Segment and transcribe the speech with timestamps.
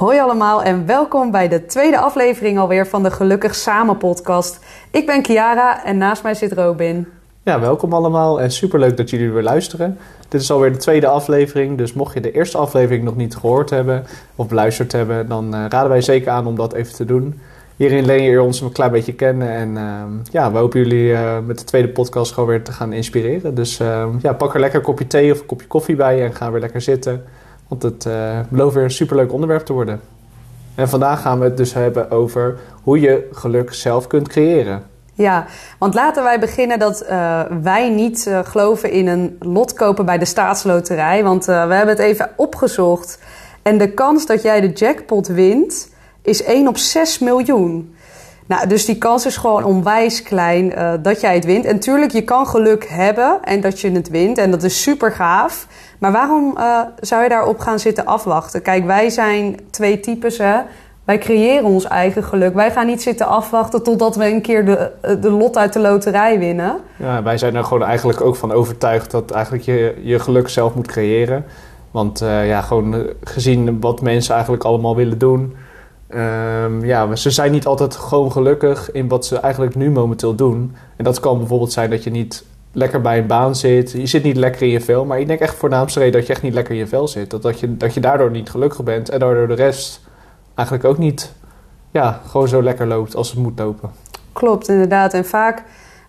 [0.00, 4.58] Hoi allemaal en welkom bij de tweede aflevering alweer van de Gelukkig Samen podcast.
[4.90, 7.06] Ik ben Kiara en naast mij zit Robin.
[7.42, 9.98] Ja, welkom allemaal en superleuk dat jullie weer luisteren.
[10.28, 13.70] Dit is alweer de tweede aflevering, dus mocht je de eerste aflevering nog niet gehoord
[13.70, 14.04] hebben
[14.36, 17.40] of beluisterd hebben, dan uh, raden wij zeker aan om dat even te doen.
[17.76, 21.38] Hierin leen je ons een klein beetje kennen en uh, ja, we hopen jullie uh,
[21.46, 23.54] met de tweede podcast gewoon weer te gaan inspireren.
[23.54, 23.76] Dus
[24.20, 26.60] ja, pak er lekker een kopje thee of een kopje koffie bij en ga weer
[26.60, 27.24] lekker zitten.
[27.70, 30.00] Want het uh, belooft weer een superleuk onderwerp te worden.
[30.74, 34.82] En vandaag gaan we het dus hebben over hoe je geluk zelf kunt creëren.
[35.14, 35.46] Ja,
[35.78, 40.18] want laten wij beginnen dat uh, wij niet uh, geloven in een lot kopen bij
[40.18, 41.22] de staatsloterij.
[41.22, 43.18] Want we hebben het even opgezocht.
[43.62, 45.90] En de kans dat jij de jackpot wint
[46.22, 47.94] is 1 op 6 miljoen.
[48.50, 51.64] Nou, dus die kans is gewoon onwijs klein uh, dat jij het wint.
[51.64, 54.38] En tuurlijk, je kan geluk hebben en dat je het wint.
[54.38, 55.66] En dat is super gaaf.
[55.98, 58.62] Maar waarom uh, zou je daarop gaan zitten afwachten?
[58.62, 60.56] Kijk, wij zijn twee types, hè.
[61.04, 62.54] Wij creëren ons eigen geluk.
[62.54, 66.38] Wij gaan niet zitten afwachten totdat we een keer de, de lot uit de loterij
[66.38, 66.76] winnen.
[66.96, 70.74] Ja, wij zijn er gewoon eigenlijk ook van overtuigd dat eigenlijk je je geluk zelf
[70.74, 71.44] moet creëren.
[71.90, 75.56] Want ja, gewoon gezien wat mensen eigenlijk allemaal willen doen
[76.14, 80.74] Um, ja, ze zijn niet altijd gewoon gelukkig in wat ze eigenlijk nu momenteel doen.
[80.96, 83.90] En dat kan bijvoorbeeld zijn dat je niet lekker bij een baan zit.
[83.90, 85.04] Je zit niet lekker in je vel.
[85.04, 87.30] Maar ik denk echt voornaamste reden dat je echt niet lekker in je vel zit.
[87.30, 89.08] Dat, dat, je, dat je daardoor niet gelukkig bent.
[89.08, 90.00] En daardoor de rest
[90.54, 91.32] eigenlijk ook niet
[91.90, 93.90] ja, gewoon zo lekker loopt als het moet lopen.
[94.32, 95.14] Klopt, inderdaad.
[95.14, 95.62] En vaak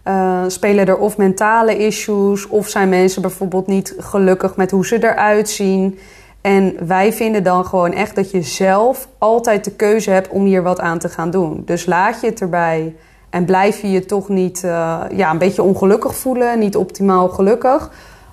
[0.08, 2.48] uh, spelen er of mentale issues...
[2.48, 6.00] of zijn mensen bijvoorbeeld niet gelukkig met hoe ze eruit zien...
[6.42, 10.64] En wij vinden dan gewoon echt dat je zelf altijd de keuze hebt om hier
[10.64, 11.62] wat aan te gaan doen.
[11.66, 12.96] Dus laat je het erbij
[13.30, 17.92] en blijf je je toch niet uh, ja, een beetje ongelukkig voelen, niet optimaal gelukkig.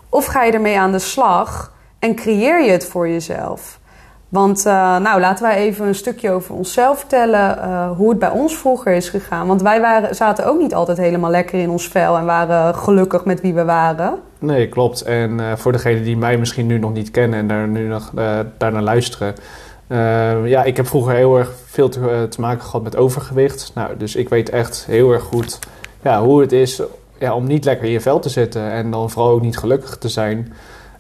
[0.09, 3.79] Of ga je ermee aan de slag en creëer je het voor jezelf.
[4.29, 7.59] Want uh, nou, laten wij even een stukje over onszelf vertellen.
[7.59, 9.47] Uh, hoe het bij ons vroeger is gegaan.
[9.47, 12.17] Want wij waren, zaten ook niet altijd helemaal lekker in ons vel.
[12.17, 14.19] En waren gelukkig met wie we waren.
[14.39, 15.03] Nee, klopt.
[15.03, 17.39] En uh, voor degenen die mij misschien nu nog niet kennen.
[17.39, 18.13] En daar nu nog
[18.59, 19.35] daarnaar luisteren.
[20.45, 23.71] ja, ik heb vroeger heel erg veel te, te, maken gehad met overgewicht.
[23.75, 25.59] Nou, dus ik weet echt heel erg goed
[26.03, 26.83] ja, hoe het is
[27.19, 28.71] ja, om niet lekker in je vel te zitten.
[28.71, 30.53] En dan vooral ook niet gelukkig te zijn.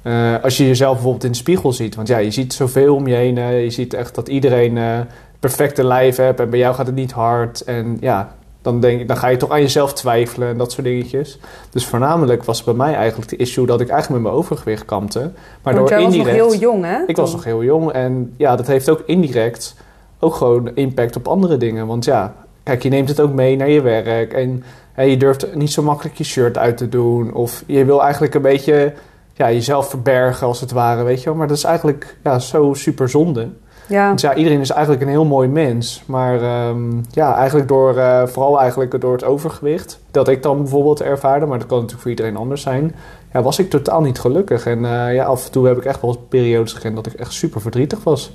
[0.02, 1.94] Uh, als je jezelf bijvoorbeeld in de spiegel ziet.
[1.94, 3.36] Want ja, je ziet zoveel om je heen.
[3.36, 4.98] Uh, je ziet echt dat iedereen uh,
[5.40, 6.40] perfecte lijf heeft.
[6.40, 7.60] En bij jou gaat het niet hard.
[7.60, 11.38] En ja, dan, denk, dan ga je toch aan jezelf twijfelen en dat soort dingetjes.
[11.70, 15.20] Dus voornamelijk was bij mij eigenlijk de issue dat ik eigenlijk met mijn overgewicht kampte.
[15.62, 16.98] Maar Want door jij indirect, was nog heel jong, hè?
[17.06, 17.92] Ik was nog heel jong.
[17.92, 19.74] En ja, dat heeft ook indirect
[20.18, 21.86] ook gewoon impact op andere dingen.
[21.86, 24.32] Want ja, kijk, je neemt het ook mee naar je werk.
[24.32, 24.62] En
[24.96, 27.34] je durft niet zo makkelijk je shirt uit te doen.
[27.34, 28.92] Of je wil eigenlijk een beetje
[29.32, 31.34] ja, jezelf verbergen als het ware, weet je wel.
[31.34, 33.48] Maar dat is eigenlijk ja, zo super zonde.
[33.88, 34.06] Ja.
[34.06, 36.02] Want ja, iedereen is eigenlijk een heel mooi mens.
[36.06, 41.02] Maar um, ja, eigenlijk door, uh, vooral eigenlijk door het overgewicht, dat ik dan bijvoorbeeld
[41.02, 42.94] ervaarde, maar dat kan natuurlijk voor iedereen anders zijn,
[43.32, 44.66] ja, was ik totaal niet gelukkig.
[44.66, 47.32] En uh, ja, af en toe heb ik echt wel periodes gekend dat ik echt
[47.32, 48.32] super verdrietig was.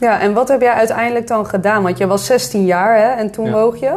[0.00, 1.82] Ja, en wat heb jij uiteindelijk dan gedaan?
[1.82, 3.52] Want je was 16 jaar hè, en toen ja.
[3.52, 3.94] woog je?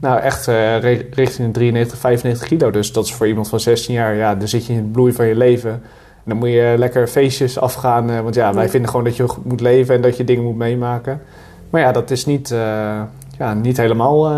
[0.00, 0.78] Nou, echt uh,
[1.10, 2.70] richting de 93, 95 kilo.
[2.70, 5.12] Dus dat is voor iemand van 16 jaar, ja, dan zit je in het bloei
[5.12, 5.82] van je leven.
[6.26, 8.10] Dan moet je lekker feestjes afgaan.
[8.10, 10.56] Uh, want ja, wij vinden gewoon dat je moet leven en dat je dingen moet
[10.56, 11.22] meemaken.
[11.70, 12.58] Maar ja, dat is niet, uh,
[13.38, 14.30] ja, niet helemaal...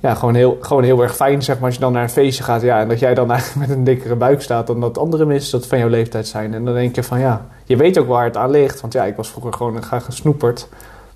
[0.00, 2.44] ja, gewoon heel, gewoon heel erg fijn, zeg maar, als je dan naar een feestje
[2.44, 2.62] gaat.
[2.62, 5.58] Ja, en dat jij dan eigenlijk met een dikkere buik staat dan dat andere mensen
[5.58, 6.54] dat van jouw leeftijd zijn.
[6.54, 8.80] En dan denk je van, ja, je weet ook waar het aan ligt.
[8.80, 10.68] Want ja, ik was vroeger gewoon graag gesnoeperd.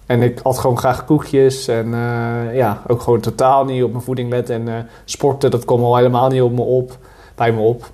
[0.07, 4.05] En ik had gewoon graag koekjes en uh, ja, ook gewoon totaal niet op mijn
[4.05, 4.69] voeding letten.
[4.69, 6.97] En sporten, dat kwam al helemaal niet op me op,
[7.35, 7.91] bij me op.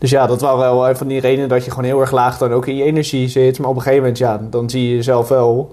[0.00, 2.38] Dus ja, dat waren wel een van die redenen dat je gewoon heel erg laag
[2.38, 3.58] dan ook in je energie zit.
[3.58, 5.70] Maar op een gegeven moment, ja, dan zie je jezelf wel,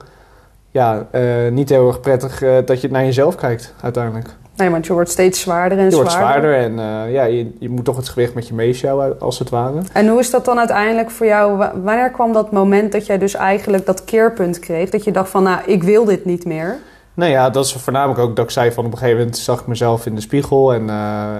[0.71, 4.35] ja, uh, niet heel erg prettig dat je naar jezelf kijkt uiteindelijk.
[4.57, 6.13] Nee, want je wordt steeds zwaarder en je zwaarder.
[6.13, 6.71] Je wordt zwaarder en
[7.07, 9.81] uh, ja, je, je, moet toch het gewicht met je meesjouwen, als het ware.
[9.93, 11.57] En hoe is dat dan uiteindelijk voor jou?
[11.83, 14.89] Wanneer kwam dat moment dat jij dus eigenlijk dat keerpunt kreeg?
[14.89, 16.77] Dat je dacht van, nou, ik wil dit niet meer?
[17.17, 19.59] Nou ja, dat is voornamelijk ook dat ik zei van op een gegeven moment zag
[19.59, 20.73] ik mezelf in de spiegel.
[20.73, 21.35] En, uh,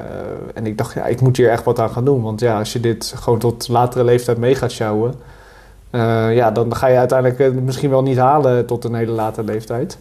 [0.53, 2.21] en ik dacht, ja, ik moet hier echt wat aan gaan doen.
[2.21, 5.13] Want ja, als je dit gewoon tot latere leeftijd mee gaat sjouwen...
[5.91, 9.97] Uh, ja, dan ga je uiteindelijk misschien wel niet halen tot een hele late leeftijd.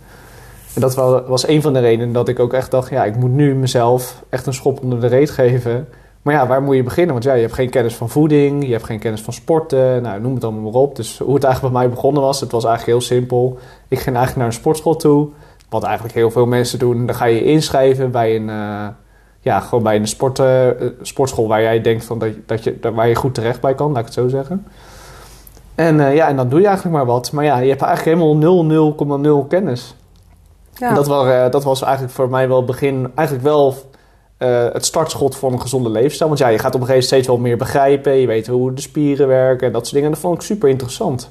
[0.74, 0.94] En dat
[1.26, 4.22] was een van de redenen dat ik ook echt dacht: ja, ik moet nu mezelf
[4.28, 5.88] echt een schop onder de reet geven.
[6.22, 7.12] Maar ja, waar moet je beginnen?
[7.12, 10.20] Want ja, je hebt geen kennis van voeding, je hebt geen kennis van sporten, nou,
[10.20, 10.96] noem het allemaal maar op.
[10.96, 13.58] Dus hoe het eigenlijk bij mij begonnen was, het was eigenlijk heel simpel.
[13.88, 15.28] Ik ging eigenlijk naar een sportschool toe,
[15.68, 17.06] wat eigenlijk heel veel mensen doen.
[17.06, 18.86] Dan ga je inschrijven bij een, uh,
[19.40, 20.66] ja, gewoon bij een sport, uh,
[21.02, 23.98] sportschool waar jij denkt van dat, dat je, waar je goed terecht bij kan, laat
[23.98, 24.66] ik het zo zeggen.
[25.74, 27.32] En uh, ja, en dan doe je eigenlijk maar wat.
[27.32, 29.94] Maar ja, je hebt eigenlijk helemaal 0,0,0 kennis.
[30.74, 30.88] Ja.
[30.88, 33.74] En dat, was, dat was eigenlijk voor mij wel het begin, eigenlijk wel
[34.38, 36.28] uh, het startschot voor een gezonde leefstijl.
[36.28, 38.12] Want ja, je gaat op een gegeven moment steeds wel meer begrijpen.
[38.12, 40.06] Je weet hoe de spieren werken en dat soort dingen.
[40.06, 41.30] En dat vond ik super interessant.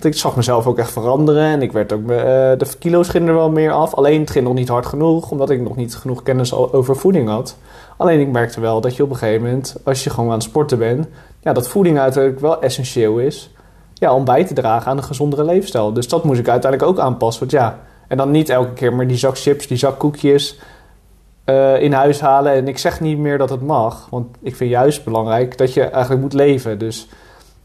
[0.00, 1.42] Ik zag mezelf ook echt veranderen.
[1.42, 3.94] En ik werd ook, uh, de kilo's gingen er wel meer af.
[3.94, 7.28] Alleen het ging nog niet hard genoeg, omdat ik nog niet genoeg kennis over voeding
[7.28, 7.56] had.
[7.96, 10.42] Alleen ik merkte wel dat je op een gegeven moment, als je gewoon aan het
[10.42, 11.06] sporten bent,
[11.40, 13.50] ja, dat voeding uiteindelijk wel essentieel is.
[13.94, 15.92] Ja, om bij te dragen aan een gezondere leefstijl.
[15.92, 17.40] Dus dat moest ik uiteindelijk ook aanpassen.
[17.40, 17.78] Want ja,
[18.08, 20.58] en dan niet elke keer maar die zak chips, die zak koekjes
[21.46, 22.52] uh, in huis halen.
[22.52, 24.06] En ik zeg niet meer dat het mag.
[24.10, 26.78] Want ik vind juist belangrijk dat je eigenlijk moet leven.
[26.78, 27.08] Dus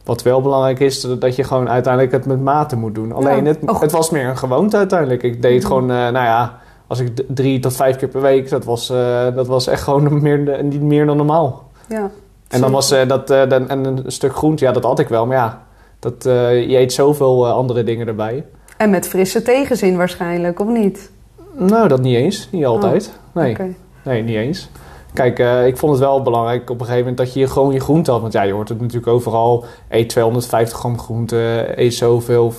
[0.03, 3.11] wat wel belangrijk is, dat je gewoon uiteindelijk het met mate moet doen.
[3.11, 3.81] Alleen het, oh.
[3.81, 5.23] het was meer een gewoonte uiteindelijk.
[5.23, 8.65] Ik deed gewoon, uh, nou ja, als ik drie tot vijf keer per week, dat
[8.65, 11.69] was, uh, dat was echt gewoon meer, niet meer dan normaal.
[11.87, 12.09] Ja.
[12.47, 15.25] En dan was dat, dan, en een stuk groente, ja, dat had ik wel.
[15.25, 15.61] Maar ja,
[15.99, 18.45] dat, je eet zoveel andere dingen erbij.
[18.77, 21.11] En met frisse tegenzin waarschijnlijk, of niet?
[21.57, 22.47] Nou, dat niet eens.
[22.51, 23.11] Niet altijd.
[23.33, 23.57] Oh, nee.
[24.03, 24.69] nee, niet eens.
[25.13, 27.79] Kijk, uh, ik vond het wel belangrijk op een gegeven moment dat je gewoon je
[27.79, 28.21] groente had.
[28.21, 29.65] Want ja, je hoort het natuurlijk overal.
[29.89, 32.53] Eet 250 gram groente, eet zoveel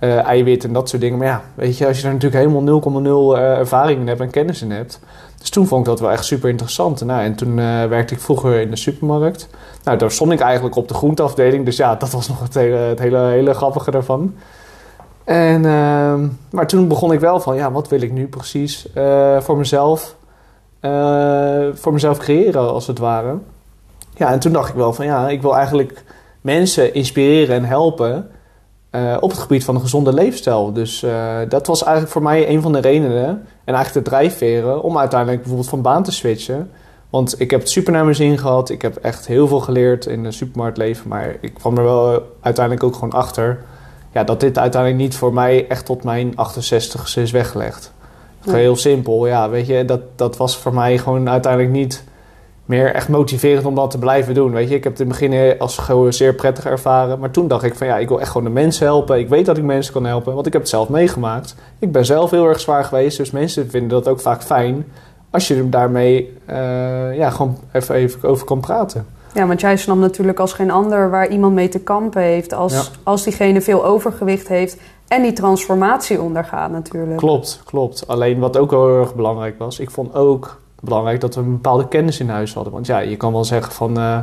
[0.00, 1.18] uh, eiwit en dat soort dingen.
[1.18, 4.30] Maar ja, weet je, als je er natuurlijk helemaal 0,0 uh, ervaring in hebt en
[4.30, 5.00] kennis in hebt.
[5.38, 7.04] Dus toen vond ik dat wel echt super interessant.
[7.04, 7.56] Nou, en toen
[7.88, 9.48] werkte ik vroeger in de supermarkt.
[9.84, 11.64] Nou, daar stond ik eigenlijk op de groenteafdeling.
[11.64, 14.34] Dus ja, dat was nog het hele, het hele, hele grappige daarvan.
[15.24, 16.14] En, uh,
[16.50, 18.86] maar toen begon ik wel van, ja, wat wil ik nu precies
[19.40, 20.16] voor mezelf,
[21.74, 23.38] voor mezelf creëren, als het ware.
[24.14, 26.04] Ja, en toen dacht ik wel van, ja, ik wil eigenlijk
[26.40, 28.30] mensen inspireren en helpen
[28.90, 30.72] uh, op het gebied van een gezonde leefstijl.
[30.72, 31.04] Dus
[31.48, 35.40] dat was eigenlijk voor mij een van de redenen en eigenlijk de drijfveren om uiteindelijk
[35.40, 36.70] bijvoorbeeld van baan te switchen.
[37.10, 38.70] Want ik heb het super naar mijn zin gehad.
[38.70, 41.08] Ik heb echt heel veel geleerd in de supermarktleven.
[41.08, 43.64] Maar ik kwam er wel uiteindelijk ook gewoon achter
[44.12, 47.92] ja, dat dit uiteindelijk niet voor mij echt tot mijn 68 is weggelegd.
[48.42, 48.52] Ja.
[48.52, 52.04] Heel simpel, ja, weet je, dat, dat was voor mij gewoon uiteindelijk niet
[52.64, 54.52] meer echt motiverend om dat te blijven doen.
[54.52, 57.18] Weet je, ik heb het in het begin als gewoon zeer prettig ervaren.
[57.18, 59.18] Maar toen dacht ik van ja, ik wil echt gewoon de mensen helpen.
[59.18, 61.54] Ik weet dat ik mensen kan helpen, want ik heb het zelf meegemaakt.
[61.78, 64.84] Ik ben zelf heel erg zwaar geweest, dus mensen vinden dat ook vaak fijn
[65.30, 69.06] als je daarmee uh, ja, gewoon even, even over kan praten.
[69.34, 72.52] Ja, want jij snapt natuurlijk als geen ander waar iemand mee te kampen heeft.
[72.52, 74.76] Als, als diegene veel overgewicht heeft
[75.10, 77.16] en die transformatie ondergaat natuurlijk.
[77.16, 78.06] Klopt, klopt.
[78.06, 81.88] Alleen wat ook heel erg belangrijk was, ik vond ook belangrijk dat we een bepaalde
[81.88, 82.72] kennis in huis hadden.
[82.72, 84.18] Want ja, je kan wel zeggen van, uh,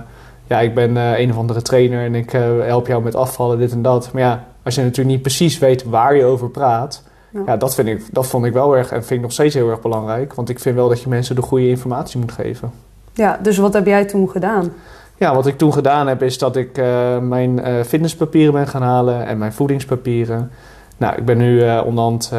[0.47, 3.57] ja, ik ben uh, een of andere trainer en ik uh, help jou met afvallen,
[3.57, 4.09] dit en dat.
[4.13, 7.41] Maar ja, als je natuurlijk niet precies weet waar je over praat, ja.
[7.45, 9.69] ja, dat, vind ik, dat vond ik wel erg en vind ik nog steeds heel
[9.69, 10.33] erg belangrijk.
[10.33, 12.71] Want ik vind wel dat je mensen de goede informatie moet geven.
[13.13, 14.73] Ja, dus wat heb jij toen gedaan?
[15.17, 16.81] Ja, wat ik toen gedaan heb is dat ik
[17.21, 20.51] mijn fitnesspapieren ben gaan halen en mijn voedingspapieren.
[20.97, 22.29] Nou, ik ben nu uh, onderhand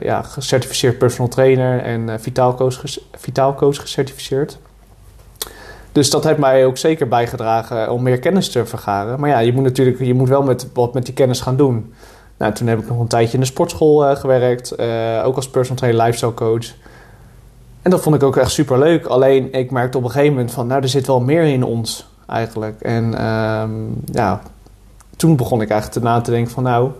[0.00, 4.58] ja, gecertificeerd personal trainer en vitaalcoach, vitaalcoach gecertificeerd.
[5.92, 9.20] Dus dat heeft mij ook zeker bijgedragen om meer kennis te vergaren.
[9.20, 11.92] Maar ja, je moet natuurlijk je moet wel met, wat met die kennis gaan doen.
[12.36, 14.78] Nou, toen heb ik nog een tijdje in de sportschool gewerkt,
[15.24, 16.66] ook als personal trainer, lifestyle coach.
[17.82, 19.06] En dat vond ik ook echt super leuk.
[19.06, 22.08] Alleen ik merkte op een gegeven moment van, nou, er zit wel meer in ons
[22.26, 22.80] eigenlijk.
[22.80, 24.40] En um, ja,
[25.16, 26.90] toen begon ik eigenlijk na te denken van nou,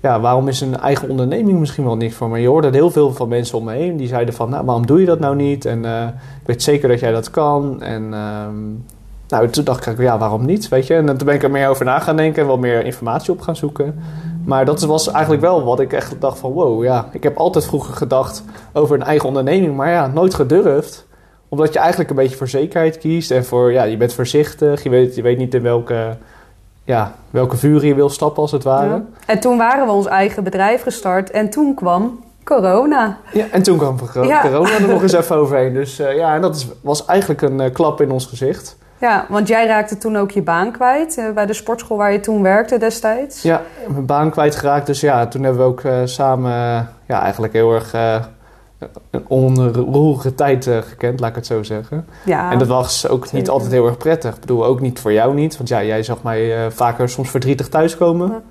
[0.00, 2.38] ja, waarom is een eigen onderneming misschien wel niks voor me?
[2.38, 5.00] Je hoorde heel veel van mensen om me heen die zeiden van nou, waarom doe
[5.00, 5.64] je dat nou niet?
[5.64, 6.06] En uh,
[6.40, 7.82] ik weet zeker dat jij dat kan.
[7.82, 8.84] En um,
[9.28, 10.68] nou, toen dacht ik, ja, waarom niet?
[10.68, 10.94] Weet je?
[10.94, 13.40] En toen ben ik er meer over na gaan denken en wel meer informatie op
[13.40, 13.98] gaan zoeken.
[14.44, 17.66] Maar dat was eigenlijk wel wat ik echt dacht van wow, ja, ik heb altijd
[17.66, 21.06] vroeger gedacht over een eigen onderneming, maar ja, nooit gedurfd
[21.48, 23.30] omdat je eigenlijk een beetje voor zekerheid kiest.
[23.30, 24.82] En voor, ja, je bent voorzichtig.
[24.82, 26.16] Je weet, je weet niet in welke,
[26.86, 28.88] ja, welke vuur je wil stappen, als het ware.
[28.88, 29.02] Ja.
[29.26, 31.30] En toen waren we ons eigen bedrijf gestart.
[31.30, 33.18] En toen kwam corona.
[33.32, 35.74] Ja, en toen kwam corona er nog eens even overheen.
[35.74, 38.76] Dus uh, ja, en dat is, was eigenlijk een uh, klap in ons gezicht.
[38.98, 42.20] Ja, want jij raakte toen ook je baan kwijt uh, bij de sportschool waar je
[42.20, 43.42] toen werkte destijds.
[43.42, 44.86] Ja, mijn baan kwijtgeraakt.
[44.86, 46.52] Dus ja, toen hebben we ook samen
[47.06, 47.94] ja, eigenlijk heel erg
[49.10, 52.06] een onroerige tijd uh, gekend, laat ik het zo zeggen.
[52.24, 54.34] Ja, en dat was ook niet altijd heel erg prettig.
[54.34, 55.56] Ik bedoel, ook niet voor jou niet.
[55.56, 58.28] Want ja, jij zag mij uh, vaker soms verdrietig thuiskomen.
[58.28, 58.42] Ja.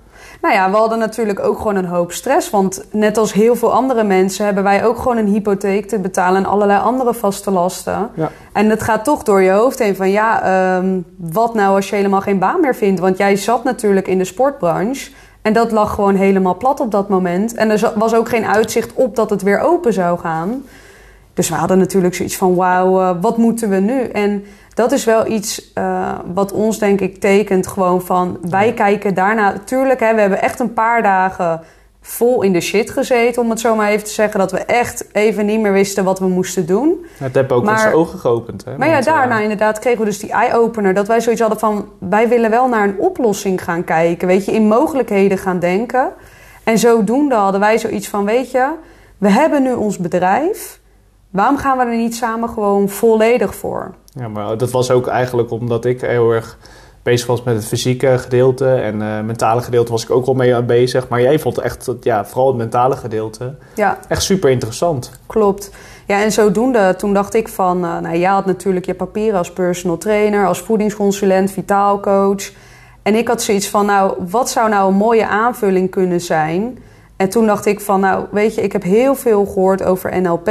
[0.42, 2.50] Nou ja, we hadden natuurlijk ook gewoon een hoop stress.
[2.50, 6.44] Want net als heel veel andere mensen hebben wij ook gewoon een hypotheek te betalen
[6.44, 8.10] en allerlei andere vaste lasten.
[8.14, 8.32] Ja.
[8.54, 11.96] En het gaat toch door je hoofd heen van ja, um, wat nou als je
[11.96, 13.00] helemaal geen baan meer vindt?
[13.00, 15.12] Want jij zat natuurlijk in de sportbranche.
[15.46, 17.54] En dat lag gewoon helemaal plat op dat moment.
[17.54, 20.64] En er was ook geen uitzicht op dat het weer open zou gaan.
[21.34, 24.02] Dus we hadden natuurlijk zoiets van: wauw, uh, wat moeten we nu?
[24.02, 27.68] En dat is wel iets uh, wat ons denk ik tekent.
[27.68, 29.54] Gewoon van, wij kijken daarna...
[29.66, 31.62] Tuurlijk, hè, we hebben echt een paar dagen
[32.08, 34.40] vol in de shit gezeten, om het zo maar even te zeggen.
[34.40, 37.06] Dat we echt even niet meer wisten wat we moesten doen.
[37.18, 38.66] Het heeft ook maar, onze ogen geopend.
[38.66, 38.78] Hè?
[38.78, 40.94] Maar ja, daarna uh, inderdaad kregen we dus die eye-opener.
[40.94, 44.28] Dat wij zoiets hadden van, wij willen wel naar een oplossing gaan kijken.
[44.28, 46.14] Weet je, in mogelijkheden gaan denken.
[46.64, 48.70] En zodoende hadden wij zoiets van, weet je,
[49.18, 50.80] we hebben nu ons bedrijf.
[51.30, 53.94] Waarom gaan we er niet samen gewoon volledig voor?
[54.06, 56.58] Ja, maar dat was ook eigenlijk omdat ik heel erg
[57.06, 58.74] bezig was met het fysieke gedeelte.
[58.74, 61.08] En uh, mentale gedeelte was ik ook wel mee aan bezig.
[61.08, 64.00] Maar jij vond echt, ja, vooral het mentale gedeelte, ja.
[64.08, 65.12] echt super interessant.
[65.26, 65.72] Klopt.
[66.08, 67.78] Ja, en zodoende, toen dacht ik van...
[67.78, 70.48] Uh, nou, jij had natuurlijk je papieren als personal trainer...
[70.48, 72.52] als voedingsconsulent, vitaalcoach.
[73.04, 76.78] En ik had zoiets van, nou, wat zou nou een mooie aanvulling kunnen zijn...
[77.16, 80.50] En toen dacht ik van, nou, weet je, ik heb heel veel gehoord over NLP.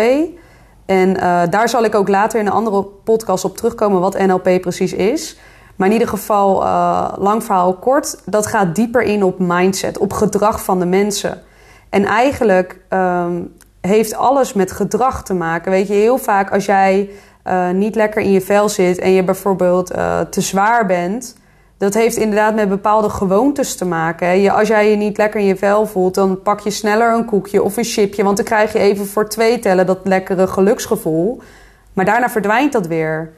[0.86, 4.60] En uh, daar zal ik ook later in een andere podcast op terugkomen wat NLP
[4.60, 5.36] precies is.
[5.76, 10.12] Maar in ieder geval, uh, lang verhaal kort, dat gaat dieper in op mindset, op
[10.12, 11.42] gedrag van de mensen.
[11.90, 15.70] En eigenlijk um, heeft alles met gedrag te maken.
[15.70, 17.10] Weet je, heel vaak als jij
[17.46, 19.86] uh, niet lekker in je vel zit en je bijvoorbeeld
[20.30, 21.34] te zwaar bent
[21.84, 24.40] dat heeft inderdaad met bepaalde gewoontes te maken.
[24.40, 27.24] Je, als jij je niet lekker in je vel voelt, dan pak je sneller een
[27.24, 28.24] koekje of een chipje.
[28.24, 31.42] Want dan krijg je even voor twee tellen dat lekkere geluksgevoel.
[31.92, 33.32] Maar daarna verdwijnt dat weer.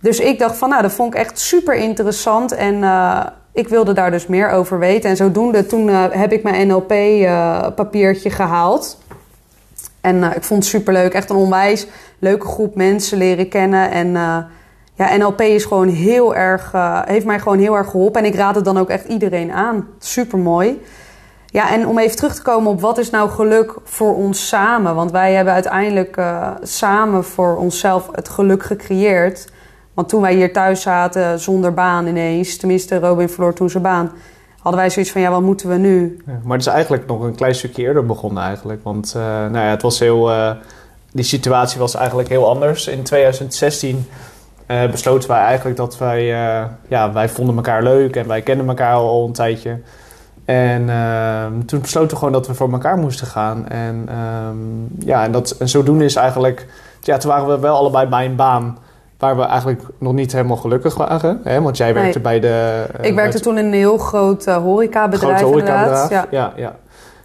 [0.00, 2.52] Dus ik dacht van, nou, dat vond ik echt super interessant.
[2.52, 5.10] En uh, ik wilde daar dus meer over weten.
[5.10, 8.98] En zodoende, toen uh, heb ik mijn NLP-papiertje uh, gehaald.
[10.00, 11.12] En ik vond het super leuk.
[11.12, 11.86] Echt een onwijs
[12.18, 13.90] leuke groep mensen leren kennen.
[13.90, 14.12] En
[14.94, 16.72] ja, NLP is gewoon heel erg,
[17.04, 18.20] heeft mij gewoon heel erg geholpen.
[18.20, 19.88] En ik raad het dan ook echt iedereen aan.
[19.98, 20.82] Super mooi.
[21.46, 24.94] Ja, en om even terug te komen op wat is nou geluk voor ons samen?
[24.94, 26.22] Want wij hebben uiteindelijk
[26.62, 29.46] samen voor onszelf het geluk gecreëerd.
[30.00, 34.12] Want toen wij hier thuis zaten zonder baan ineens, tenminste Robin verloor toen zijn baan,
[34.58, 36.22] hadden wij zoiets van ja, wat moeten we nu?
[36.26, 38.80] Ja, maar het is eigenlijk nog een klein stukje eerder begonnen eigenlijk.
[38.82, 40.30] Want uh, nou ja, het was heel,
[41.12, 42.86] die situatie was eigenlijk heel anders.
[42.86, 44.06] In 2016
[44.66, 46.24] uh, besloten wij eigenlijk dat wij,
[46.88, 49.78] ja, wij vonden elkaar leuk en wij kenden elkaar al, een tijdje.
[50.44, 53.68] En uh, toen besloten we gewoon dat we voor elkaar moesten gaan.
[53.68, 54.08] En,
[54.48, 56.66] um, ja, en, dat, en zodoende is eigenlijk,
[57.00, 58.78] ja, toen waren we wel allebei bij een baan
[59.20, 61.40] waar we eigenlijk nog niet helemaal gelukkig waren.
[61.44, 61.62] Hè?
[61.62, 62.40] Want jij werkte nee.
[62.40, 62.84] bij de...
[63.00, 66.26] Ik werkte toen in een heel groot horecabedrijf grote horecabedrijf, ja.
[66.30, 66.76] ja, ja.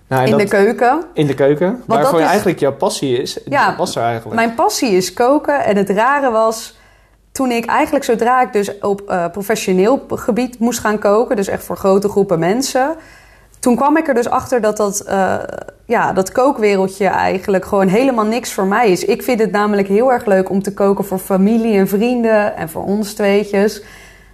[0.08, 1.04] Nou, in dat, de keuken.
[1.14, 1.84] In de keuken.
[1.86, 3.40] Want waarvoor is, eigenlijk jouw passie is.
[3.46, 4.36] Ja, was er eigenlijk.
[4.36, 5.64] Mijn passie is koken.
[5.64, 6.78] En het rare was
[7.32, 11.64] toen ik eigenlijk zodra ik dus op uh, professioneel gebied moest gaan koken, dus echt
[11.64, 12.96] voor grote groepen mensen,
[13.66, 15.36] toen kwam ik er dus achter dat dat, uh,
[15.86, 19.06] ja, dat kookwereldje eigenlijk gewoon helemaal niks voor mij is.
[19.06, 22.70] Ik vind het namelijk heel erg leuk om te koken voor familie en vrienden en
[22.70, 23.84] voor ons tweetjes.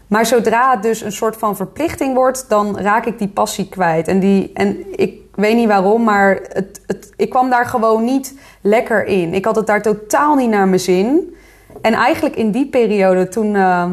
[0.07, 4.07] Maar zodra het dus een soort van verplichting wordt, dan raak ik die passie kwijt.
[4.07, 8.35] En, die, en ik weet niet waarom, maar het, het, ik kwam daar gewoon niet
[8.61, 9.33] lekker in.
[9.33, 11.35] Ik had het daar totaal niet naar mijn zin.
[11.81, 13.91] En eigenlijk in die periode, toen uh,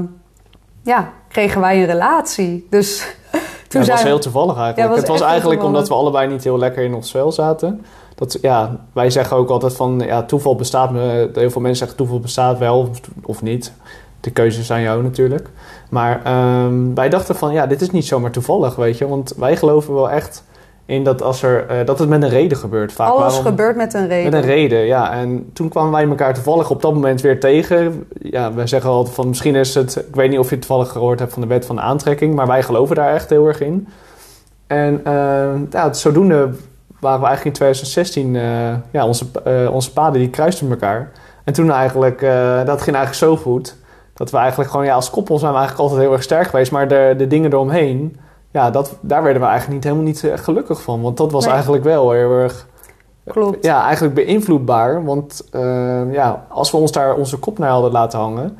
[0.82, 2.66] ja, kregen wij een relatie.
[2.70, 3.16] Dus
[3.68, 4.88] toen ja, dat was heel toevallig eigenlijk.
[4.88, 7.84] Was het was eigenlijk omdat we allebei niet heel lekker in ons vel zaten.
[8.14, 10.90] Dat, ja, wij zeggen ook altijd van, ja, toeval bestaat.
[10.90, 13.72] Heel veel mensen zeggen toeval bestaat wel of, of niet.
[14.20, 15.48] De keuze is aan jou natuurlijk.
[15.90, 19.08] Maar um, wij dachten van, ja, dit is niet zomaar toevallig, weet je.
[19.08, 20.44] Want wij geloven wel echt
[20.88, 22.92] in dat, als er, uh, dat het met een reden gebeurt.
[22.92, 23.08] Vaak.
[23.08, 23.42] Alles Waarom?
[23.42, 24.32] gebeurt met een reden.
[24.32, 25.12] Met een reden, ja.
[25.12, 28.06] En toen kwamen wij elkaar toevallig op dat moment weer tegen.
[28.20, 29.96] Ja, wij zeggen altijd van misschien is het...
[29.96, 32.34] Ik weet niet of je het toevallig gehoord hebt van de wet van de aantrekking.
[32.34, 33.88] Maar wij geloven daar echt heel erg in.
[34.66, 36.50] En uh, ja, zodoende
[37.00, 38.34] waren we eigenlijk in 2016...
[38.34, 38.42] Uh,
[38.90, 39.26] ja, onze,
[39.72, 41.12] onze paden die kruisten elkaar.
[41.44, 42.20] En toen eigenlijk...
[42.66, 43.76] dat ging eigenlijk zo goed...
[44.14, 44.86] Dat we eigenlijk gewoon...
[44.86, 46.72] Ja, als koppel zijn we eigenlijk altijd heel erg sterk geweest.
[46.72, 48.16] Maar de, de dingen eromheen
[48.50, 51.02] ja, dat, daar werden we eigenlijk niet, helemaal niet uh, gelukkig van.
[51.02, 51.52] Want dat was Nee.
[51.52, 52.66] eigenlijk wel heel erg...
[53.24, 53.64] Klopt.
[53.64, 55.04] Ja, eigenlijk beïnvloedbaar.
[55.04, 58.58] Want uh, ja, als we ons daar onze kop naar hadden laten hangen...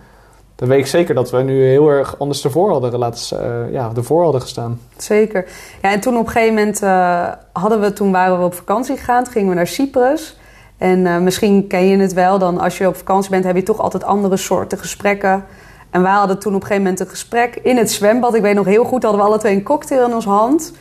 [0.55, 3.91] dan weet ik zeker dat we nu heel erg anders ervoor hadden, laten, uh, ja,
[3.97, 4.81] ervoor hadden gestaan.
[4.97, 5.47] Zeker.
[5.83, 7.93] Ja, en toen op een gegeven moment uh, hadden we...
[7.93, 9.25] Toen waren we op vakantie gegaan.
[9.25, 10.39] Toen gingen we naar Cyprus.
[10.79, 12.39] En misschien ken je het wel.
[12.39, 15.45] Dan als je op vakantie bent, heb je toch altijd andere soorten gesprekken...
[15.91, 18.35] En wij hadden toen op een gegeven moment een gesprek in het zwembad.
[18.35, 20.73] Ik weet nog heel goed, hadden we alle twee een cocktail in onze hand.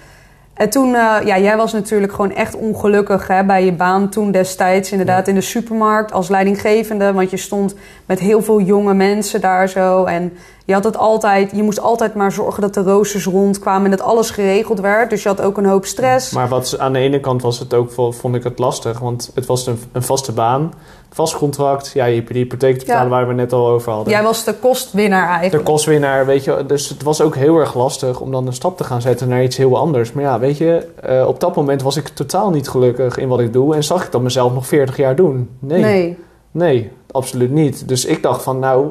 [0.58, 4.32] En toen, uh, ja, jij was natuurlijk gewoon echt ongelukkig hè, bij je baan toen
[4.32, 4.92] destijds.
[4.92, 5.32] Inderdaad ja.
[5.32, 7.14] in de supermarkt als leidinggevende.
[7.14, 10.04] Want je stond met heel veel jonge mensen daar zo.
[10.04, 10.34] En
[10.68, 14.02] je had het altijd, je moest altijd maar zorgen dat de roosters rondkwamen en dat
[14.02, 15.10] alles geregeld werd.
[15.10, 16.32] Dus je had ook een hoop stress.
[16.34, 19.00] Maar wat, aan de ene kant was het ook, vond ik het lastig.
[19.00, 20.74] Want het was een, een vaste baan
[21.12, 21.92] vast contract.
[21.94, 23.10] Ja, je hebt die hypotheek te betalen Ja.
[23.10, 24.14] waar we net al over hadden.
[24.14, 25.66] Jij was de kostwinnaar de eigenlijk.
[25.66, 26.64] kostwinnaar, weet je.
[26.68, 29.44] Dus het was ook heel erg lastig om dan een stap te gaan zetten naar
[29.44, 30.12] iets heel anders.
[30.12, 33.40] Maar ja, weet je, eh, op dat moment was ik totaal niet gelukkig in wat
[33.40, 33.76] ik doe.
[33.76, 35.50] En zag ik dat mezelf nog 40 jaar doen.
[35.60, 36.18] Nee, nee,
[36.52, 36.92] nee.
[37.12, 37.88] absoluut niet.
[37.88, 38.88] Dus ik dacht van, nou,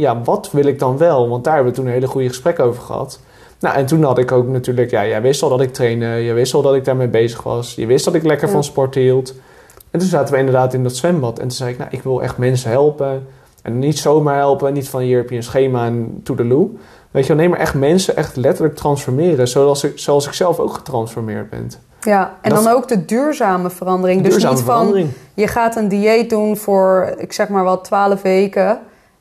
[0.00, 1.28] ja, wat wil ik dan wel?
[1.28, 3.20] Want daar hebben we toen een hele goede gesprek over gehad.
[3.60, 6.06] Nou, en toen had ik ook natuurlijk, ja, jij wist al dat ik trainde.
[6.06, 7.74] Je wist al dat ik daarmee bezig was.
[7.74, 8.52] Je wist dat ik lekker Ja.
[8.52, 9.34] van sport hield.
[9.90, 11.38] En toen zaten we inderdaad in dat zwembad.
[11.38, 13.26] En toen zei ik, nou, ik wil echt mensen helpen.
[13.62, 14.72] En niet zomaar helpen.
[14.72, 16.68] Niet van, hier heb je een schema en toedeloe.
[17.10, 19.48] Weet je wel, nee, maar echt mensen echt letterlijk transformeren.
[19.48, 21.70] Zoals ik, zoals ik zelf ook getransformeerd ben.
[22.00, 24.22] Ja, en dan ook de duurzame verandering.
[24.22, 28.78] Dus niet van, je gaat een dieet doen voor, ik zeg maar wat, 12 weken.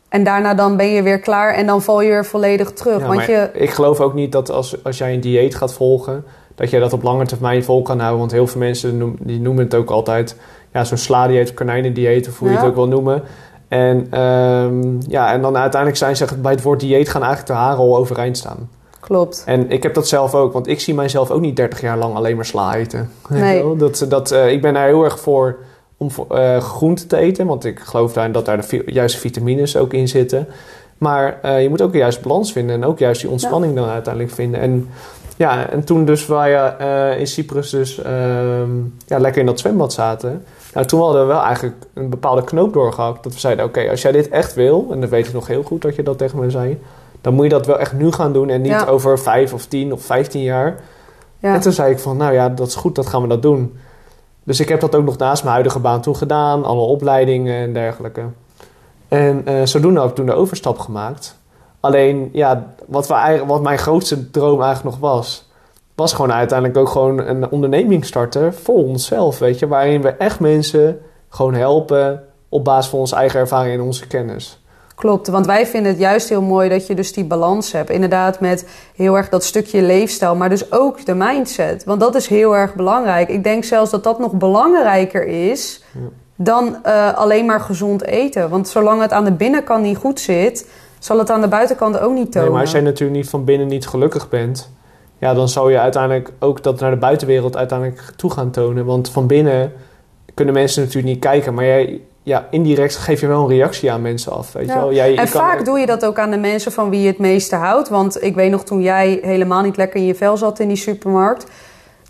[0.09, 2.99] En daarna dan ben je weer klaar en dan val je weer volledig terug.
[2.99, 6.25] Ja, want je, Ik geloof ook niet dat als, als jij een dieet gaat volgen,
[6.55, 8.19] dat jij dat op lange termijn vol kan houden.
[8.19, 10.35] Want heel veel mensen noem- die noemen het ook altijd
[10.73, 13.23] ja, zo'n sla-dieet of konijnendieet of hoe je het ook wil noemen.
[13.67, 17.57] En, ehm, ja, en dan uiteindelijk zijn ze bij het woord dieet gaan eigenlijk de
[17.57, 18.69] haren al overeind staan.
[18.99, 19.43] klopt.
[19.45, 22.15] En ik heb dat zelf ook, want ik zie mijzelf ook niet 30 jaar lang
[22.15, 23.11] alleen maar sla eten.
[23.29, 23.57] Nee.
[23.57, 23.75] je?
[23.77, 25.57] Dat, dat, eh, ik ben daar heel erg voor
[25.99, 29.93] om eh groente te eten, want ik geloof daarin dat daar de juiste vitamines ook
[29.93, 30.47] in zitten.
[30.97, 33.87] Maar eh, je moet ook de juiste balans vinden en ook juist die ontspanning dan
[33.89, 34.59] uiteindelijk vinden.
[34.59, 34.89] En
[35.37, 38.69] ja, en toen dus wij eh, in Cyprus dus ehm,
[39.05, 40.43] ja, lekker in dat zwembad zaten.
[40.73, 43.23] Nou, toen hadden we wel eigenlijk een bepaalde knoop doorgehakt.
[43.23, 45.63] Dat we zeiden, oké, als jij dit echt wil, en dat weet ik nog heel
[45.63, 46.79] goed dat je dat tegen me zei,
[47.21, 48.85] dan moet je dat wel echt nu gaan doen en niet Ja.
[48.85, 50.79] over vijf of tien of vijftien jaar.
[51.39, 51.53] Ja.
[51.53, 53.77] En toen zei ik van, nou ja, dat is goed, dat gaan we dat doen.
[54.49, 57.73] Dus ik heb dat ook nog naast mijn huidige baan toen gedaan, alle opleidingen en
[57.73, 58.21] dergelijke.
[59.07, 61.37] En eh, zodoende heb ik toen de overstap gemaakt.
[61.79, 65.49] Alleen, ja, wat, we wat mijn grootste droom eigenlijk nog was,
[65.95, 69.67] was gewoon uiteindelijk ook gewoon een onderneming starten voor onszelf, weet je.
[69.67, 74.59] Waarin we echt mensen gewoon helpen op basis van onze eigen ervaring en onze kennis.
[74.99, 77.89] Klopt, want wij vinden het juist heel mooi dat je dus die balans hebt.
[77.89, 81.83] Inderdaad, met heel erg dat stukje leefstijl, maar dus ook de mindset.
[81.83, 83.29] Want dat is heel erg belangrijk.
[83.29, 85.99] Ik denk zelfs dat dat nog belangrijker is Ja.
[86.35, 88.49] dan eh, alleen maar gezond eten.
[88.49, 90.67] Want zolang het aan de binnenkant niet goed zit,
[90.99, 92.41] zal het aan de buitenkant ook niet tonen.
[92.41, 94.71] Nee, maar als jij natuurlijk niet van binnen niet gelukkig bent,
[95.19, 98.85] ja, dan zal je uiteindelijk ook dat naar de buitenwereld uiteindelijk toe gaan tonen.
[98.85, 99.71] Want van binnen
[100.33, 104.01] kunnen mensen natuurlijk niet kijken, maar jij, ja, indirect geef je wel een reactie aan
[104.01, 104.51] mensen af.
[104.53, 104.73] Weet Ja.
[104.73, 104.93] je wel?
[104.93, 107.17] Jij, En kan- vaak doe je dat ook aan de mensen van wie je het
[107.17, 107.89] meeste houdt.
[107.89, 110.77] Want ik weet nog toen jij helemaal niet lekker in je vel zat in die
[110.77, 111.45] supermarkt.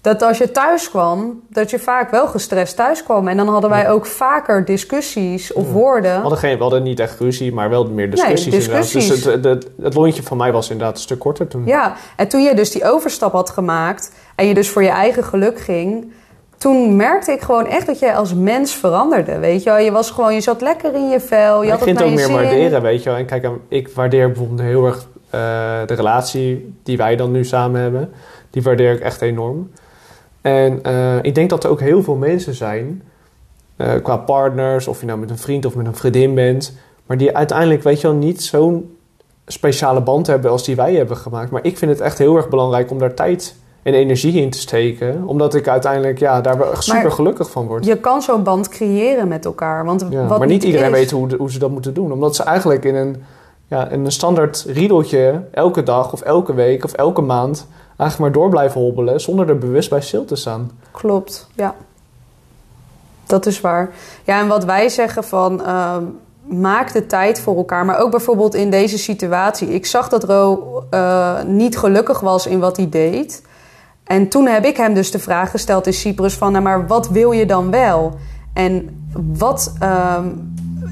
[0.01, 3.27] Dat als je thuis kwam, dat je vaak wel gestrest thuis kwam.
[3.27, 3.89] En dan hadden wij Ja.
[3.89, 5.71] ook vaker discussies of Ja.
[5.71, 6.13] woorden.
[6.15, 8.53] We hadden, geen, we hadden niet echt ruzie, maar wel meer discussies.
[8.53, 8.81] inderdaad.
[8.81, 9.23] discussies.
[9.23, 11.65] Dus het, het, het lontje van mij was inderdaad een stuk korter toen.
[11.65, 15.23] Ja, en toen je dus die overstap had gemaakt en je dus voor je eigen
[15.23, 16.11] geluk ging,
[16.59, 19.39] toen merkte ik gewoon echt dat jij als mens veranderde.
[19.39, 21.83] Weet je wel, je was gewoon, je zat lekker in je vel, je ik had
[21.83, 22.33] vind het ook meer zin.
[22.33, 23.17] waarderen, weet je wel.
[23.17, 25.39] En kijk, ik waardeer bijvoorbeeld heel erg eh,
[25.85, 28.11] de relatie die wij dan nu samen hebben.
[28.49, 29.71] Die waardeer ik echt enorm.
[30.41, 33.03] En eh, ik denk dat er ook heel veel mensen zijn,
[33.75, 37.17] eh, qua partners, of je nou met een vriend of met een vriendin bent, maar
[37.17, 38.97] die uiteindelijk, weet je wel, niet zo'n
[39.47, 41.51] speciale band hebben als die wij hebben gemaakt.
[41.51, 44.59] Maar ik vind het echt heel erg belangrijk om daar tijd en energie in te
[44.59, 47.85] steken, omdat ik uiteindelijk ja, daar wel echt super gelukkig van word.
[47.85, 49.85] Je kan zo'n band creëren met elkaar.
[49.85, 52.11] Want Ja, wat maar niet iedereen is- weet hoe, hoe ze dat moeten doen.
[52.11, 53.23] Omdat ze eigenlijk in een,
[53.67, 58.41] ja, in een standaard riedeltje elke dag of elke week of elke maand eigenlijk maar
[58.41, 60.71] door blijven hobbelen zonder er bewust bij stil te staan.
[60.91, 61.75] Klopt, ja.
[63.25, 63.89] Dat is waar.
[64.23, 66.03] Ja, en wat wij zeggen van ehm,
[66.43, 67.85] maak de tijd voor elkaar.
[67.85, 69.67] Maar ook bijvoorbeeld in deze situatie.
[69.73, 73.41] Ik zag dat Ro eh, niet gelukkig was in wat hij deed.
[74.09, 76.51] En toen heb ik hem dus de vraag gesteld in Cyprus van...
[76.51, 78.13] Nou, maar wat wil je dan wel?
[78.53, 80.27] En, wat, ehm,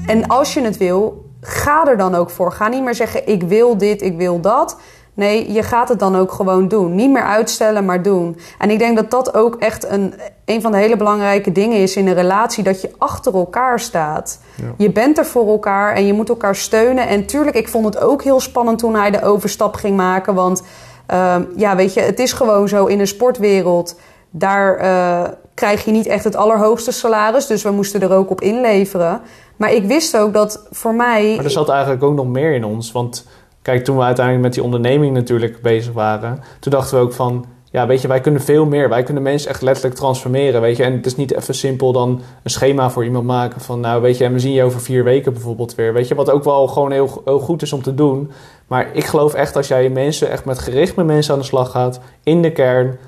[0.06, 2.52] en als je het wil, ga er dan ook voor.
[2.52, 4.76] Ga niet meer zeggen ik wil dit, ik wil dat...
[5.14, 6.94] Nee, je gaat het dan ook gewoon doen.
[6.94, 8.38] Niet meer uitstellen, maar doen.
[8.58, 11.96] En ik denk dat dat ook echt een, een van de hele belangrijke dingen is
[11.96, 14.40] in een relatie: dat je achter elkaar staat.
[14.54, 14.64] Ja.
[14.76, 17.08] Je bent er voor elkaar en je moet elkaar steunen.
[17.08, 20.34] En tuurlijk, ik vond het ook heel spannend toen hij de overstap ging maken.
[20.34, 20.62] Want
[21.08, 24.00] ehm, ja, weet je, het is gewoon zo in de sportwereld.
[24.30, 27.46] Daar eh, krijg je niet echt het allerhoogste salaris.
[27.46, 29.20] Dus we moesten er ook op inleveren.
[29.56, 31.34] Maar ik wist ook dat voor mij.
[31.36, 32.92] Maar er zat eigenlijk ook nog meer in ons.
[32.92, 33.26] Want
[33.62, 37.46] kijk, toen we uiteindelijk met die onderneming natuurlijk bezig waren, toen dachten we ook van.
[37.70, 38.88] Ja, weet je, wij kunnen veel meer.
[38.88, 40.82] Wij kunnen mensen echt letterlijk transformeren, weet je.
[40.82, 43.80] En het is niet even simpel dan een schema voor iemand maken van...
[43.80, 45.92] nou, weet je, en we zien je over vier weken bijvoorbeeld weer.
[45.92, 48.30] Weet je, wat ook wel gewoon heel, heel goed is om te doen.
[48.66, 51.70] Maar ik geloof echt als jij mensen echt met gericht met mensen aan de slag
[51.70, 52.00] gaat...
[52.22, 52.98] in de kern,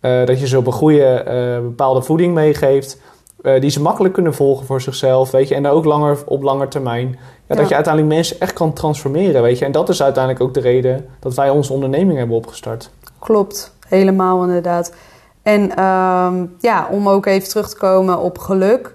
[0.00, 3.00] eh, dat je ze op een goede eh, bepaalde voeding meegeeft...
[3.42, 5.54] eh, die ze makkelijk kunnen volgen voor zichzelf, weet je.
[5.54, 7.18] En ook langer, op lange termijn.
[7.48, 9.64] Ja, Dat je uiteindelijk mensen echt kan transformeren, weet je.
[9.64, 12.90] En dat is uiteindelijk ook de reden dat wij onze onderneming hebben opgestart.
[13.18, 14.92] Klopt, helemaal inderdaad.
[15.42, 18.94] En ehm, ja, om ook even terug te komen op geluk.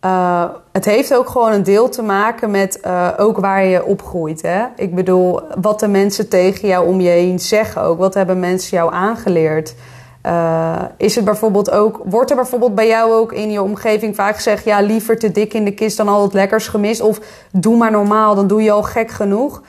[0.00, 4.42] Eh, het heeft ook gewoon een deel te maken met eh, ook waar je opgroeit.
[4.42, 4.64] Hè?
[4.76, 7.98] Ik bedoel, wat de mensen tegen jou om je heen zeggen ook.
[7.98, 9.74] Wat hebben mensen jou aangeleerd?
[10.22, 14.34] Eh, is het bijvoorbeeld ook, wordt er bijvoorbeeld bij jou ook in je omgeving vaak
[14.34, 17.00] gezegd: ja, liever te dik in de kist dan al het lekkers gemist?
[17.00, 17.20] Of
[17.52, 19.62] doe maar normaal, dan doe je al gek genoeg.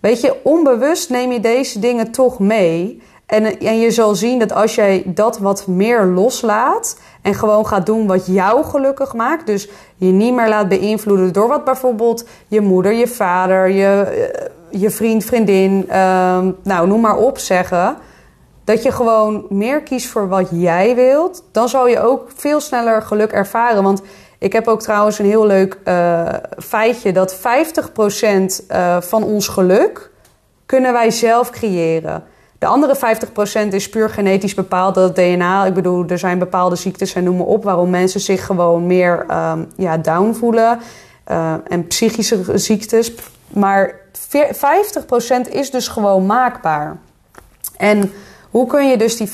[0.00, 3.02] Weet je, onbewust neem je deze dingen toch mee.
[3.26, 7.86] En, en je zal zien dat als jij dat wat meer loslaat en gewoon gaat
[7.86, 12.60] doen wat jou gelukkig maakt, dus je niet meer laat beïnvloeden door wat bijvoorbeeld je
[12.60, 17.96] moeder, je vader, je, eh, je vriend, vriendin, ehm, nou noem maar op zeggen,
[18.64, 23.02] dat je gewoon meer kiest voor wat jij wilt, dan zal je ook veel sneller
[23.02, 23.82] geluk ervaren.
[23.82, 24.02] Want
[24.38, 30.10] ik heb ook trouwens een heel leuk eh, feitje dat 50% eh, van ons geluk
[30.66, 32.24] kunnen wij zelf creëren.
[32.64, 32.96] De andere
[33.68, 35.64] 50% is puur genetisch bepaald, dat DNA.
[35.66, 37.64] Ik bedoel, er zijn bepaalde ziektes en noem maar op...
[37.64, 40.78] waarom mensen zich gewoon meer ehm, ja, down voelen.
[41.24, 43.12] eh, en psychische ziektes.
[43.48, 44.54] Maar veer-
[45.46, 46.96] 50% is dus gewoon maakbaar.
[47.76, 48.12] En
[48.50, 49.30] hoe kun je dus die 50%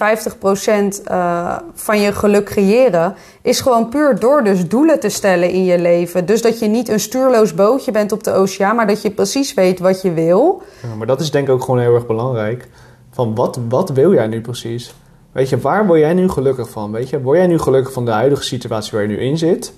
[1.04, 3.14] eh, van je geluk creëren?
[3.42, 6.26] Is gewoon puur door dus doelen te stellen in je leven.
[6.26, 8.76] Dus dat je niet een stuurloos bootje bent op de oceaan...
[8.76, 10.62] maar dat je precies weet wat je wil...
[10.98, 12.68] Maar dat is denk ik ook gewoon heel erg belangrijk.
[13.10, 14.94] Van wat, wat wil jij nu precies?
[15.32, 16.92] Weet je, waar word jij nu gelukkig van?
[16.92, 19.72] Weet je, word jij nu gelukkig van de huidige situatie waar je nu in zit?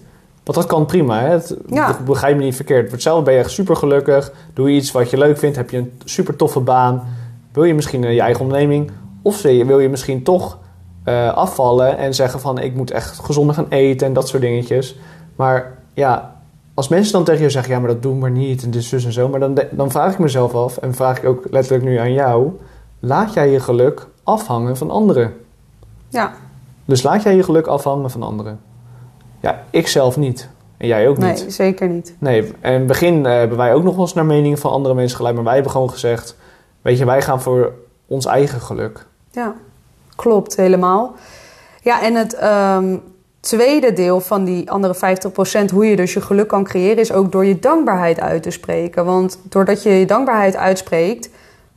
[0.45, 1.29] Want dat kan prima, hè?
[1.29, 1.99] Het, Ja.
[2.05, 2.83] Begrijp me niet verkeerd.
[2.85, 4.33] Voor hetzelfde ben je echt super gelukkig.
[4.55, 5.57] Doe je iets wat je leuk vindt.
[5.57, 7.03] Heb je een super toffe baan.
[7.53, 8.91] Wil je misschien je eigen onderneming?
[9.23, 10.59] Of wil je- misschien toch
[11.05, 12.59] eh, afvallen en zeggen van...
[12.59, 14.97] ik moet echt gezonder gaan eten en dat soort dingetjes.
[15.37, 16.37] Maar ja,
[16.75, 17.73] als mensen dan tegen je zeggen...
[17.73, 19.29] ja, maar dat doen maar niet en dus zus en zo.
[19.29, 22.51] Maar dan, dan vraag ik mezelf af en vraag ik ook letterlijk nu aan jou...
[23.05, 25.35] laat jij je geluk afhangen van anderen?
[26.09, 26.33] Ja,
[26.85, 28.61] Dus laat jij je geluk afhangen van anderen?
[29.41, 30.49] Ja, ik zelf niet.
[30.77, 31.41] En jij ook niet.
[31.41, 32.15] nee, zeker niet.
[32.19, 34.71] Nee, en in het begin eh, hebben wij ook nog wel eens naar meningen van
[34.71, 35.35] andere mensen geluid.
[35.35, 36.37] Maar wij hebben gewoon gezegd:
[36.83, 37.73] Weet je, wij gaan voor
[38.07, 39.07] ons eigen geluk.
[39.31, 39.55] Ja,
[40.17, 41.15] klopt helemaal.
[41.83, 42.97] Ja, en het ehm,
[43.41, 47.33] tweede deel van die andere 50%, hoe je dus je geluk kan creëren, is ook
[47.33, 49.05] door je dankbaarheid uit te spreken.
[49.05, 51.29] Want doordat je je dankbaarheid uitspreekt,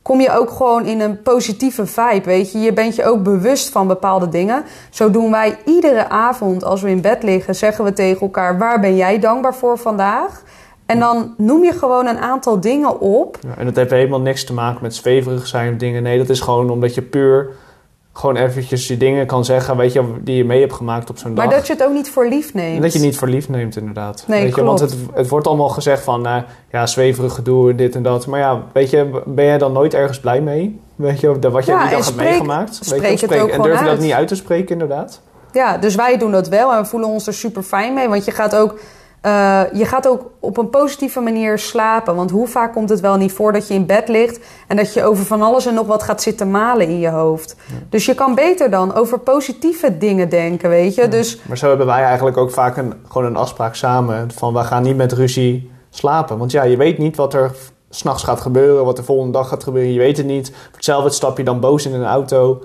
[0.06, 2.60] kom je ook gewoon in een positieve vibe, weet je.
[2.60, 4.64] Je bent je ook bewust van bepaalde dingen.
[4.90, 8.80] Zo doen wij iedere avond als we in bed liggen, zeggen we tegen elkaar, waar
[8.80, 10.44] ben jij dankbaar voor vandaag?
[10.86, 13.38] En dan noem je gewoon een aantal dingen op.
[13.42, 16.04] Ja, en dat heeft helemaal niks te maken met zweverig zijn of dingen.
[16.04, 17.50] Nee, dat is gewoon omdat je puur
[18.18, 21.36] gewoon eventjes die dingen kan zeggen, weet je, die je mee hebt gemaakt op zo'n
[21.36, 21.46] dag.
[21.46, 22.76] Maar dat je het ook niet voor lief neemt.
[22.76, 24.24] En dat je niet voor lief neemt, inderdaad.
[24.28, 26.36] Nee, weet je, want het, het wordt allemaal gezegd van, eh,
[26.72, 28.28] ja, zweverig gedoe, dit en dat.
[28.28, 30.80] Maar ja, weet je, ben jij dan nooit ergens blij mee?
[30.96, 32.70] Weet je, wat je Ja, die hebt spreek- meegemaakt?
[32.70, 34.02] Weet je, spreek het spreek- ook en durf je dat uit.
[34.02, 35.22] niet uit te spreken, inderdaad?
[35.52, 38.10] Ja, dus wij doen dat wel en we voelen ons er super fijn mee.
[38.10, 38.80] Want je gaat ook,
[39.26, 42.16] eh, je gaat ook op een positieve manier slapen.
[42.16, 44.94] Want hoe vaak komt het wel niet voor dat je in bed ligt en dat
[44.94, 47.56] je over van alles en nog wat gaat zitten malen in je hoofd.
[47.90, 51.08] Dus je kan beter dan over positieve dingen denken, weet je.
[51.08, 54.64] Dus Maar zo hebben wij eigenlijk ook vaak een, gewoon een afspraak samen van we
[54.64, 56.38] gaan niet met ruzie slapen.
[56.38, 57.52] Want ja, je weet niet wat er
[57.90, 59.94] s'nachts gaat gebeuren, wat de volgende dag gaat gebeuren.
[59.94, 60.52] Je weet het niet.
[60.72, 62.62] Hetzelfde stap je dan boos in een auto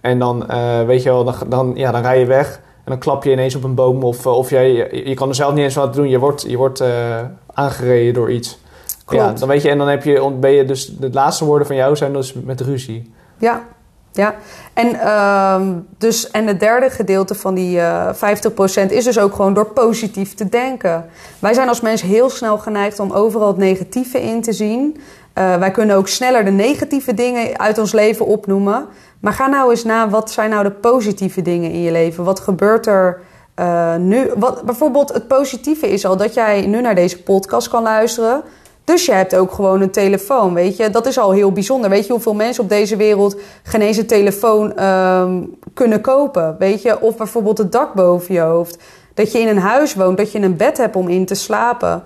[0.00, 2.98] en dan, eh, weet je wel, dan, dan, ja, dan rij je weg en dan
[2.98, 5.54] klap je ineens op een boom of, eh, of jij, je, je kan er zelf
[5.54, 6.08] niet eens wat doen.
[6.08, 7.20] Je wordt, je wordt eh,
[7.54, 8.58] aangereden door iets.
[9.04, 9.24] Klopt.
[9.24, 11.76] Ja, dan weet je, en dan heb je, ben je dus, de laatste woorden van
[11.76, 13.12] jou zijn dus met ruzie.
[13.38, 13.66] Ja,
[14.14, 14.34] ja.
[14.72, 19.54] En, ehm, dus, en het derde gedeelte van die eh 50% is dus ook gewoon
[19.54, 21.06] door positief te denken.
[21.38, 24.96] Wij zijn als mens heel snel geneigd om overal het negatieve in te zien.
[25.32, 28.86] Eh, wij kunnen ook sneller de negatieve dingen uit ons leven opnoemen.
[29.20, 32.24] Maar ga nou eens na, wat zijn nou de positieve dingen in je leven?
[32.24, 33.20] Wat gebeurt er
[33.54, 34.30] eh, nu?
[34.36, 38.42] Wat, bijvoorbeeld het positieve is al dat jij nu naar deze podcast kan luisteren.
[38.84, 40.90] Dus je hebt ook gewoon een telefoon, weet je.
[40.90, 41.90] Dat is al heel bijzonder.
[41.90, 45.42] Weet je hoeveel mensen op deze wereld geen eens een telefoon ehm,
[45.74, 46.56] kunnen kopen?
[46.58, 48.78] Weet je, of bijvoorbeeld het dak boven je hoofd.
[49.14, 52.02] Dat je in een huis woont, dat je een bed hebt om in te slapen.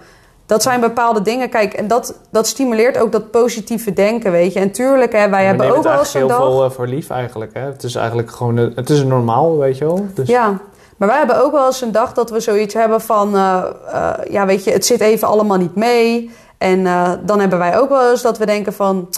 [0.46, 1.48] Dat zijn bepaalde dingen.
[1.48, 4.60] Kijk, en dat, dat stimuleert ook dat positieve denken, weet je.
[4.60, 6.38] En tuurlijk, hè, wij hebben ook wel eens een eigenlijk dag...
[6.38, 7.54] heel veel eh, voor lief eigenlijk.
[7.54, 7.60] Hè?
[7.60, 10.06] Het is eigenlijk gewoon, eh, het is normaal, weet je wel.
[10.14, 10.60] Dus, Ja,
[10.96, 13.34] maar wij hebben ook wel eens een dag dat we zoiets hebben van...
[13.34, 16.30] eh, eh, ja, weet je, het zit even allemaal niet mee.
[16.58, 19.08] En eh, dan hebben wij ook wel eens dat we denken van...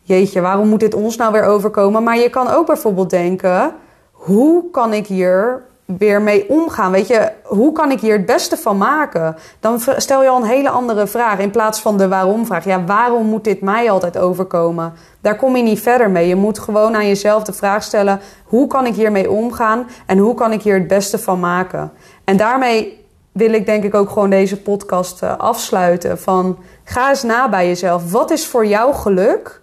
[0.00, 2.02] Jeetje, waarom moet dit ons nou weer overkomen?
[2.02, 3.72] Maar je kan ook bijvoorbeeld denken...
[4.18, 6.90] Hoe kan ik hier weer mee omgaan?
[6.90, 9.36] Weet je, hoe kan ik hier het beste van maken?
[9.60, 12.64] Dan stel je al een hele andere vraag in plaats van de waarom-vraag.
[12.64, 14.92] Ja, waarom moet dit mij altijd overkomen?
[15.20, 16.28] Daar kom je niet verder mee.
[16.28, 20.34] Je moet gewoon aan jezelf de vraag stellen: hoe kan ik hiermee omgaan en hoe
[20.34, 21.92] kan ik hier het beste van maken?
[22.24, 23.06] En daarmee
[23.38, 26.18] wil ik denk ik ook gewoon deze podcast eh, afsluiten.
[26.18, 28.12] Van ga eens na bij jezelf.
[28.12, 29.60] Wat is voor jou geluk?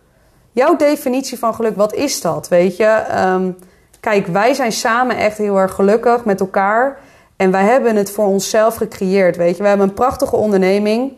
[0.51, 2.47] Jouw definitie van geluk, wat is dat?
[2.47, 3.51] Weet je, ehm,
[3.99, 6.97] kijk, wij zijn samen echt heel erg gelukkig met elkaar.
[7.35, 9.38] En wij hebben het voor onszelf gecreëerd.
[9.38, 11.13] Weet je, we hebben een prachtige onderneming.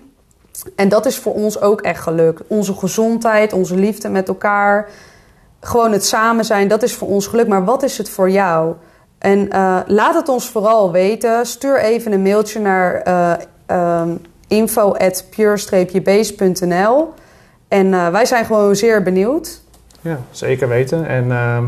[0.76, 2.40] En dat is voor ons ook echt geluk.
[2.48, 4.90] Onze gezondheid, onze liefde met elkaar.
[5.60, 7.48] Gewoon het samen zijn, dat is voor ons geluk.
[7.48, 8.74] Maar wat is het voor jou?
[9.18, 11.46] En uh, laat het ons vooral weten.
[11.46, 13.34] Stuur even een mailtje naar uh,
[14.02, 17.14] um, info@pure-base.nl.
[17.68, 19.62] En uh, wij zijn gewoon zeer benieuwd.
[20.02, 21.08] Ja, zeker weten.
[21.08, 21.64] En uh,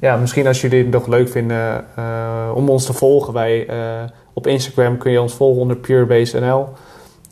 [0.00, 1.84] ja, misschien als jullie het nog leuk vinden
[2.54, 3.32] om ons te volgen.
[3.32, 3.68] Wij,
[4.32, 6.68] op Instagram kun je ons volgen onder purebase.nl.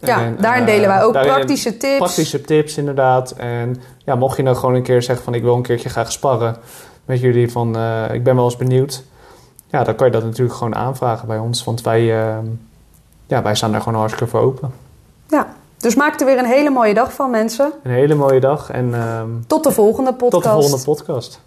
[0.01, 1.97] Ja, en, daarin delen wij ook praktische tips.
[1.97, 3.31] Praktische tips, inderdaad.
[3.31, 6.13] En ja, mocht je nou gewoon een keer zeggen van ik wil een keertje graag
[6.13, 6.57] sparren
[7.05, 7.69] met jullie van
[8.13, 9.03] ik ben wel eens benieuwd
[9.71, 11.65] ja, dan kan je dat natuurlijk gewoon aanvragen bij ons.
[11.65, 12.37] Want wij, uh,
[13.27, 14.73] ja, wij staan daar gewoon hartstikke voor open.
[15.29, 17.73] Ja, dus maak er weer een hele mooie dag van, mensen.
[17.83, 18.89] Een hele mooie dag en...
[18.89, 20.33] Uh, tot de volgende podcast.
[20.33, 21.41] Tot de volgende podcast.